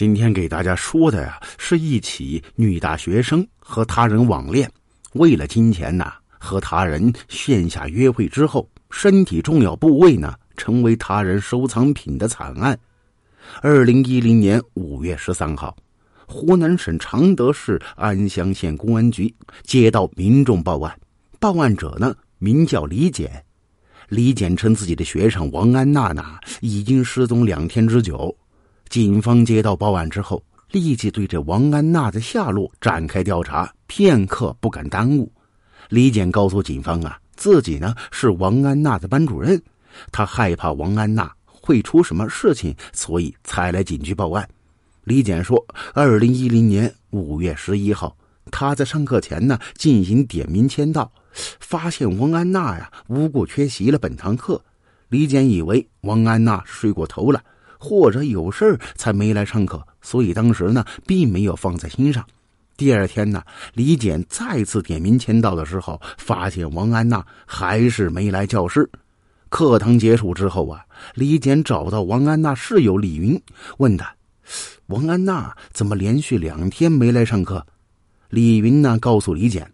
[0.00, 4.66] 今天给大家说的呀，是一起女大学生和他人网恋，
[5.12, 12.78] 为了金钱呐，和他人线下约会之后，身体重要部位呢成为他人收藏品的惨案。
[13.60, 15.76] 二零一零年五月十三号，
[16.24, 19.30] 湖南省常德市安乡县公安局
[19.64, 20.98] 接到民众报案，
[21.38, 23.44] 报案者呢名叫李简，
[24.08, 28.34] 李简称自己的学生王安娜娜已经失踪两天之久。
[28.90, 30.42] 警方接到报案之后，
[30.72, 35.30] 立即对这王安娜的下落展开调查，片刻不敢耽误。
[35.90, 39.62] 李简告诉警方啊，自己呢是王安娜的班主任，
[40.10, 44.48] 他害怕王安娜会出什么事情，所以才来警局报案。
[45.04, 48.16] 李简说，二零一零年五月十一号，
[48.50, 51.12] 他在上课前呢进行点名签到，
[51.60, 54.60] 发现王安娜呀无故缺席了本堂课。
[55.10, 57.40] 李简以为王安娜睡过头了。
[57.80, 62.22] 或者有事儿才没来上课，所以当时呢并没有放在心上。
[62.76, 63.42] 第二天呢，
[63.74, 68.88] 李简再次点名签到的时候，发现王安娜还是没来教室。
[69.48, 73.40] 课堂结束之后啊，李简找到王安娜室友李云，
[73.78, 74.14] 问他
[74.86, 77.66] ：“王安娜怎么连续两天没来上课？”
[78.30, 79.70] 李云呢告诉李简，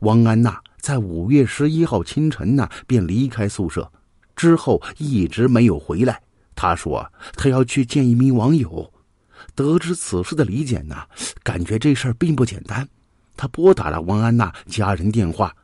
[0.00, 3.90] 王安娜在五月十一号清晨呢便离开宿舍，
[4.34, 6.20] 之后一直没有回来。
[6.54, 7.04] 他说
[7.36, 8.90] ：“他要去见一名网友。”
[9.54, 10.96] 得知此事的李简呢，
[11.42, 12.88] 感觉这事儿并不简单。
[13.36, 15.54] 他拨打了王安娜家人电话，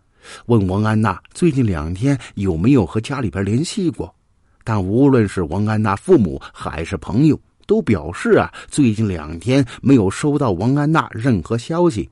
[0.46, 4.14] 问王安娜最近两天有没有和家里边联系过。
[4.62, 12.08] 但无论是王安娜父母还是朋友，都表示啊，最近两天没有收到王安娜任何消息。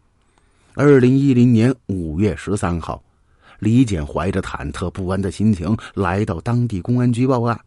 [0.75, 3.03] 二零一零年五月十三号，
[3.59, 7.61] 李简怀着忐忑不安的心情来到当地公安局报案。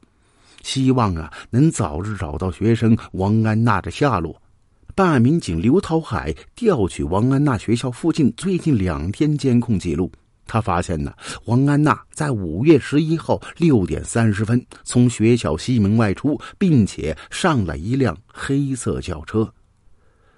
[0.64, 4.42] 希望啊，能早日找到学生王安娜的下落。
[4.94, 10.12] 办案民警刘涛海调取王安娜学校附近最近两天监控记录，
[10.45, 11.14] 他发现呢，
[11.45, 19.53] 王安娜在五月十一号六点三十分从学校西门外出，并且上了一辆黑色轿车。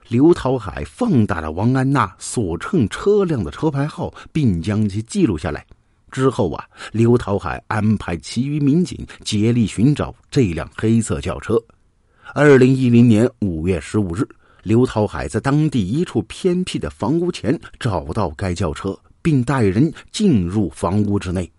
[0.09, 5.65] 刘涛海放大了王安娜所乘车辆的车牌号，并将其记录下来。
[6.13, 11.61] 之后啊，刘涛海安排其余民警竭力寻找这辆黑色轿车。
[12.35, 14.25] 二零一零年五月十五日，
[14.61, 21.51] 刘涛海在当地一处偏僻的房屋前找到该轿车，并带人进入房屋之内。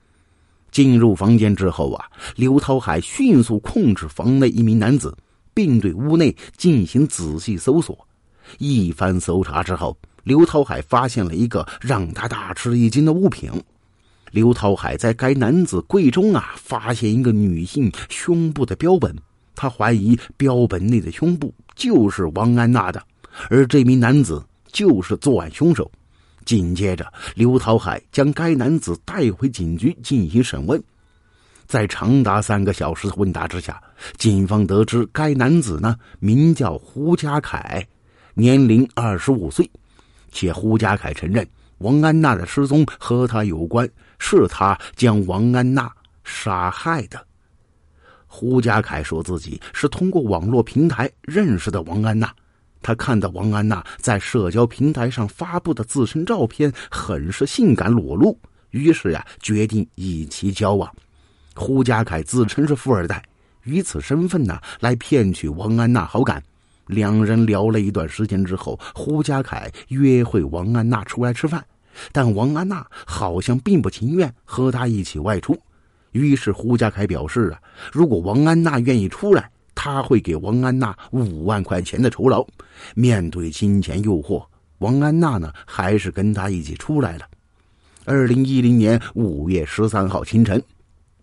[0.70, 2.06] 进入房间之后啊，
[2.37, 5.16] 刘涛海迅速控制房内一名男子，
[5.53, 8.06] 并对屋内进行仔细搜索。
[8.59, 13.50] 一番搜查之后，刘涛海发现了一个让他大吃一惊的物品。
[14.34, 19.17] 刘涛海在该男子柜中啊，发现一个女性胸部的标本，
[19.55, 23.00] 他怀疑标本内的胸部就是王安娜的，
[23.49, 25.89] 而这名男子就是作案凶手。
[26.44, 27.06] 紧接着，
[27.37, 30.83] 刘涛海将该男子带回警局进行审问，
[31.69, 33.81] 在长达三个小时的问答之下，
[34.17, 37.87] 警方得知该男子呢名叫胡家凯，
[38.34, 39.71] 年龄二十五岁，
[40.33, 41.47] 且胡家凯承认。
[41.79, 45.93] 王安娜的失踪和他有关，是他将王安娜
[46.23, 47.27] 杀害的。
[48.27, 52.33] 胡家凯说自己是通过网络平台认识的王安娜，
[52.83, 58.39] 他看到王安娜在社交平台上发布的自身照片很是性感裸露，
[58.71, 60.93] 于是呀决定与其交往。
[61.55, 63.23] 胡家凯自称是富二代，
[63.65, 66.43] 以此身份呢来骗取王安娜好感。
[66.87, 71.65] 两人聊了一段时间之后，胡家凯约会王安娜出来吃饭，
[72.12, 75.59] 但王安娜好像并不情愿和他一起外出。
[76.12, 77.59] 于是胡家凯表示啊，
[77.93, 82.47] 如果王安娜愿意出来，他会给王安娜五万块钱的酬劳。
[82.94, 84.44] 面对金钱诱惑，
[84.78, 87.27] 王安娜呢还是跟他一起出来了。
[88.05, 90.62] 二零一零年五月十三号清晨，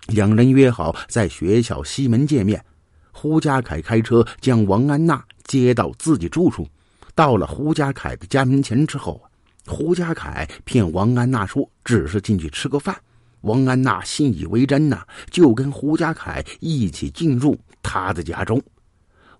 [0.07, 2.65] 两人约好在学校西门见面。
[3.11, 5.23] 胡家凯开车将王安娜。
[5.51, 6.65] 接到自己住处，
[7.13, 9.21] 到了胡家凯的家门前之后，
[9.65, 12.95] 胡家凯骗王安娜说只是进去吃个饭，
[13.41, 18.61] 王安娜信以为真呐，就跟胡家凯一起进入他的家中。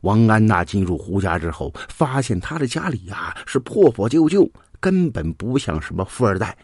[0.02, 6.58] 王安娜进入胡家之后，发现他的家里呀是破破旧旧，根本不像什么富二代。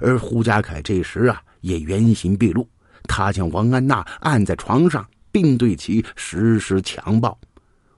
[0.00, 2.64] 而胡家凯这时啊也原形毕露，
[3.08, 7.36] 他将王安娜按在床上，并对其实施强暴。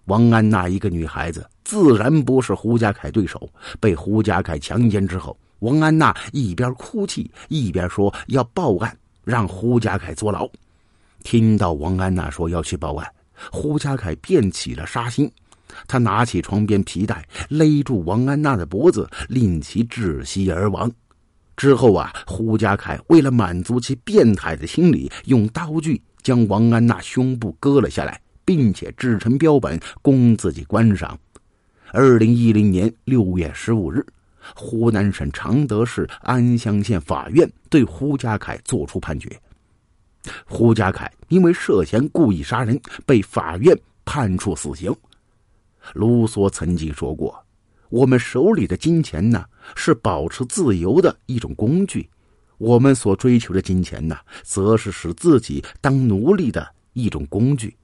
[0.06, 3.48] 王安娜一个女孩子，自然不是胡家凯对手。
[3.80, 10.48] 被胡家凯强奸之后，王安娜一边哭泣，一边说要报案，让胡家凯坐牢。
[11.24, 13.06] 听到王安娜说要去报案，
[13.50, 15.30] 胡家凯便起了杀心。
[15.88, 20.90] 他拿起床边皮带勒住王安娜的脖子，令其窒息而亡。
[21.56, 31.18] 之后啊，胡家凯为了满足其变态的心理，用刀具将王安娜胸部割了下来，并且制成标本供自己观赏。
[31.92, 34.04] 二零一零年六月十五日，
[34.54, 39.28] 湖南省常德市安乡县法院对胡家凯作出判决。
[40.44, 44.94] 胡家凯因为涉嫌故意杀人，被法院判处死刑。
[45.94, 47.44] 卢梭曾经说过
[47.88, 49.44] ：“我们手里的金钱呢，
[49.76, 52.02] 是保持自由的一种工具；
[52.58, 57.76] 我们所追求的金钱呢，则是使自己当奴隶的一种工具。”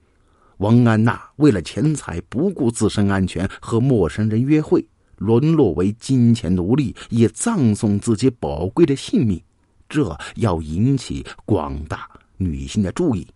[0.62, 4.87] 王安娜为了钱财，不顾自身安全和陌生人约会，
[5.17, 9.43] 沦落为金钱奴隶，也葬送自己宝贵的性命，
[9.88, 13.26] 这要引起广大女性的注意。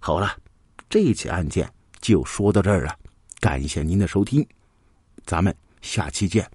[0.00, 0.36] 好了，
[0.86, 1.66] 这起案件
[1.98, 2.94] 就说到这儿了。
[3.40, 4.46] 感谢您的收听，
[5.24, 6.46] 咱们下期见。